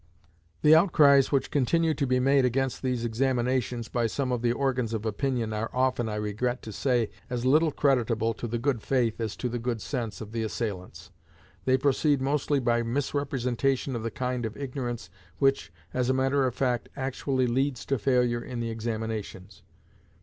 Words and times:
The 0.63 0.73
outcries 0.73 1.31
which 1.31 1.51
continue 1.51 1.93
to 1.93 2.07
be 2.07 2.19
made 2.19 2.43
against 2.43 2.81
these 2.81 3.05
examinations 3.05 3.87
by 3.87 4.07
some 4.07 4.31
of 4.31 4.41
the 4.41 4.51
organs 4.51 4.95
of 4.95 5.05
opinion 5.05 5.53
are 5.53 5.69
often, 5.73 6.09
I 6.09 6.15
regret 6.15 6.63
to 6.63 6.71
say, 6.71 7.11
as 7.29 7.45
little 7.45 7.71
creditable 7.71 8.33
to 8.37 8.47
the 8.47 8.57
good 8.57 8.81
faith 8.81 9.21
as 9.21 9.35
to 9.35 9.47
the 9.47 9.59
good 9.59 9.79
sense 9.79 10.19
of 10.19 10.31
the 10.31 10.41
assailants. 10.41 11.11
They 11.65 11.77
proceed 11.77 12.19
partly 12.19 12.57
by 12.59 12.81
misrepresentation 12.81 13.95
of 13.95 14.01
the 14.01 14.09
kind 14.09 14.43
of 14.43 14.57
ignorance 14.57 15.11
which, 15.37 15.71
as 15.93 16.09
a 16.09 16.15
matter 16.15 16.47
of 16.47 16.55
fact, 16.55 16.89
actually 16.97 17.45
leads 17.45 17.85
to 17.85 17.99
failure 17.99 18.43
in 18.43 18.59
the 18.59 18.71
examinations. 18.71 19.61